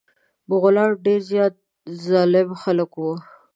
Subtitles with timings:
[0.49, 1.53] مغولان ډير زيات
[2.05, 3.15] ظالم خلک وه.